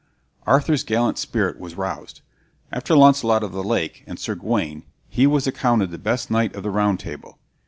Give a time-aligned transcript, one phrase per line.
[0.47, 2.21] Arthur's gallant spirit was roused.
[2.71, 6.63] After Launcelot of the Lake and Sir Gawain he was accounted the best knight of
[6.63, 7.37] the Round Table.